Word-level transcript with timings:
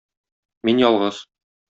Мин 0.69 0.81
ялгыз. 0.87 1.21